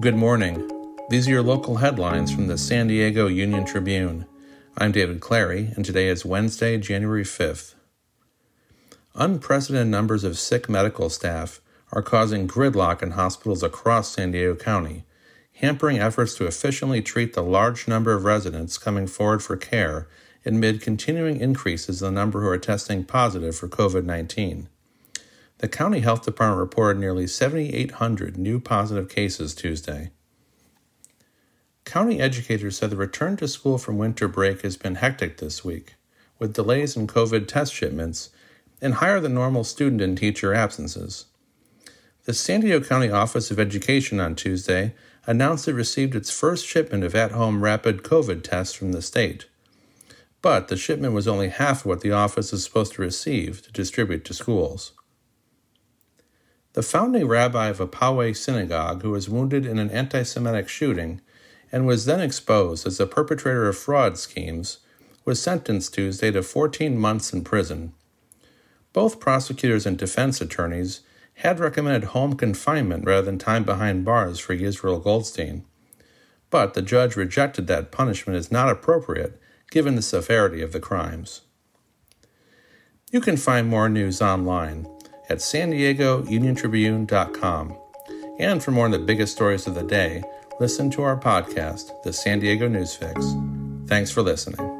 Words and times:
Good 0.00 0.16
morning. 0.16 0.68
These 1.08 1.28
are 1.28 1.30
your 1.30 1.42
local 1.42 1.76
headlines 1.76 2.34
from 2.34 2.48
the 2.48 2.58
San 2.58 2.88
Diego 2.88 3.28
Union 3.28 3.64
Tribune. 3.64 4.26
I'm 4.76 4.90
David 4.90 5.20
Clary, 5.20 5.70
and 5.76 5.84
today 5.84 6.08
is 6.08 6.24
Wednesday, 6.24 6.78
January 6.78 7.22
5th. 7.22 7.74
Unprecedented 9.14 9.86
numbers 9.86 10.24
of 10.24 10.36
sick 10.36 10.68
medical 10.68 11.08
staff 11.08 11.60
are 11.92 12.02
causing 12.02 12.48
gridlock 12.48 13.04
in 13.04 13.12
hospitals 13.12 13.62
across 13.62 14.10
San 14.10 14.32
Diego 14.32 14.56
County, 14.56 15.04
hampering 15.54 16.00
efforts 16.00 16.34
to 16.34 16.46
efficiently 16.46 17.00
treat 17.00 17.34
the 17.34 17.42
large 17.42 17.86
number 17.86 18.14
of 18.14 18.24
residents 18.24 18.78
coming 18.78 19.06
forward 19.06 19.44
for 19.44 19.56
care 19.56 20.08
amid 20.44 20.82
continuing 20.82 21.38
increases 21.38 22.02
in 22.02 22.12
the 22.12 22.20
number 22.20 22.40
who 22.40 22.48
are 22.48 22.58
testing 22.58 23.04
positive 23.04 23.54
for 23.54 23.68
COVID 23.68 24.04
19. 24.04 24.68
The 25.58 25.68
county 25.68 26.00
health 26.00 26.24
department 26.24 26.60
reported 26.60 26.98
nearly 26.98 27.26
7,800 27.26 28.36
new 28.36 28.58
positive 28.58 29.08
cases 29.08 29.54
Tuesday. 29.54 30.10
County 31.84 32.20
educators 32.20 32.76
said 32.76 32.90
the 32.90 32.96
return 32.96 33.36
to 33.36 33.46
school 33.46 33.78
from 33.78 33.96
winter 33.96 34.26
break 34.26 34.62
has 34.62 34.76
been 34.76 34.96
hectic 34.96 35.38
this 35.38 35.64
week, 35.64 35.94
with 36.38 36.54
delays 36.54 36.96
in 36.96 37.06
COVID 37.06 37.46
test 37.46 37.72
shipments 37.72 38.30
and 38.82 38.94
higher 38.94 39.20
than 39.20 39.34
normal 39.34 39.62
student 39.62 40.00
and 40.00 40.18
teacher 40.18 40.52
absences. 40.52 41.26
The 42.24 42.34
San 42.34 42.60
Diego 42.60 42.84
County 42.84 43.10
Office 43.10 43.50
of 43.50 43.60
Education 43.60 44.18
on 44.18 44.34
Tuesday 44.34 44.94
announced 45.26 45.68
it 45.68 45.74
received 45.74 46.16
its 46.16 46.30
first 46.30 46.66
shipment 46.66 47.04
of 47.04 47.14
at 47.14 47.32
home 47.32 47.62
rapid 47.62 48.02
COVID 48.02 48.42
tests 48.42 48.74
from 48.74 48.92
the 48.92 49.02
state. 49.02 49.46
But 50.42 50.68
the 50.68 50.76
shipment 50.76 51.14
was 51.14 51.28
only 51.28 51.48
half 51.48 51.80
of 51.80 51.86
what 51.86 52.00
the 52.00 52.12
office 52.12 52.52
is 52.52 52.64
supposed 52.64 52.94
to 52.94 53.02
receive 53.02 53.62
to 53.62 53.72
distribute 53.72 54.24
to 54.24 54.34
schools. 54.34 54.92
The 56.74 56.82
founding 56.82 57.28
rabbi 57.28 57.68
of 57.68 57.78
a 57.78 57.86
Poway 57.86 58.36
synagogue, 58.36 59.02
who 59.02 59.12
was 59.12 59.28
wounded 59.28 59.64
in 59.64 59.78
an 59.78 59.90
anti 59.90 60.24
Semitic 60.24 60.68
shooting 60.68 61.20
and 61.70 61.86
was 61.86 62.04
then 62.04 62.20
exposed 62.20 62.84
as 62.84 62.98
a 62.98 63.06
perpetrator 63.06 63.68
of 63.68 63.78
fraud 63.78 64.18
schemes, 64.18 64.78
was 65.24 65.40
sentenced 65.40 65.94
Tuesday 65.94 66.32
to 66.32 66.42
14 66.42 66.98
months 66.98 67.32
in 67.32 67.44
prison. 67.44 67.92
Both 68.92 69.20
prosecutors 69.20 69.86
and 69.86 69.96
defense 69.96 70.40
attorneys 70.40 71.02
had 71.34 71.60
recommended 71.60 72.08
home 72.08 72.34
confinement 72.34 73.06
rather 73.06 73.22
than 73.22 73.38
time 73.38 73.62
behind 73.62 74.04
bars 74.04 74.40
for 74.40 74.52
Israel 74.52 74.98
Goldstein. 74.98 75.64
But 76.50 76.74
the 76.74 76.82
judge 76.82 77.14
rejected 77.14 77.68
that 77.68 77.92
punishment 77.92 78.36
as 78.36 78.50
not 78.50 78.68
appropriate 78.68 79.40
given 79.70 79.94
the 79.94 80.02
severity 80.02 80.60
of 80.60 80.72
the 80.72 80.80
crimes. 80.80 81.42
You 83.12 83.20
can 83.20 83.36
find 83.36 83.68
more 83.68 83.88
news 83.88 84.20
online 84.20 84.88
at 85.28 85.40
san 85.40 85.70
diego 85.70 86.24
union 86.24 86.54
tribune.com. 86.54 87.76
And 88.38 88.62
for 88.62 88.72
more 88.72 88.86
on 88.86 88.90
the 88.90 88.98
biggest 88.98 89.32
stories 89.32 89.66
of 89.66 89.74
the 89.74 89.84
day, 89.84 90.22
listen 90.58 90.90
to 90.90 91.02
our 91.02 91.18
podcast, 91.18 92.02
The 92.02 92.12
San 92.12 92.40
Diego 92.40 92.66
News 92.66 92.94
Fix. 92.94 93.24
Thanks 93.86 94.10
for 94.10 94.22
listening. 94.22 94.73